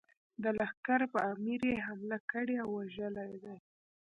د 0.41 0.43
لښکر 0.59 1.01
پر 1.11 1.21
امیر 1.33 1.61
یې 1.71 1.77
حمله 1.87 2.17
کړې 2.31 2.55
او 2.63 2.69
وژلی 2.79 3.33
دی. 3.43 3.57